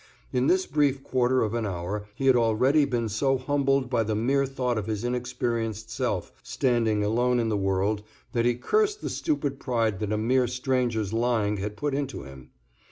In 0.33 0.47
this 0.47 0.65
brief 0.65 1.03
quarter 1.03 1.43
of 1.43 1.53
an 1.53 1.63
hour 1.67 2.07
he 2.15 2.25
had 2.25 2.35
already 2.35 2.85
been 2.85 3.07
so 3.07 3.37
humbled 3.37 3.87
by 3.87 4.01
the 4.01 4.15
mere 4.15 4.47
thought 4.47 4.79
of 4.79 4.87
his 4.87 5.03
inexperienced 5.03 5.91
self 5.91 6.31
standing 6.41 7.03
alone 7.03 7.39
in 7.39 7.49
the 7.49 7.55
world 7.55 8.01
that 8.33 8.43
he 8.45 8.55
cursed 8.55 9.01
the 9.01 9.11
stupid 9.11 9.59
pride 9.59 9.99
that 9.99 10.11
a 10.11 10.17
mere 10.17 10.47
stranger's 10.47 11.13
lying 11.13 11.57
had 11.57 11.77
put 11.77 11.93
into 11.93 12.23
him. 12.23 12.49